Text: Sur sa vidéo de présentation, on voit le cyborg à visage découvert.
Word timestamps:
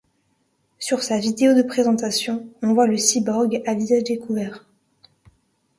Sur 0.79 1.03
sa 1.03 1.19
vidéo 1.19 1.53
de 1.53 1.61
présentation, 1.61 2.47
on 2.63 2.73
voit 2.73 2.87
le 2.87 2.97
cyborg 2.97 3.61
à 3.67 3.75
visage 3.75 4.03
découvert. 4.03 4.65